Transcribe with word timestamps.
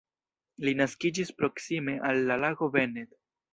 Li 0.67 0.73
naskiĝis 0.79 1.29
proksime 1.43 1.97
al 2.11 2.25
la 2.33 2.41
lago 2.47 2.73
Bennett. 2.79 3.17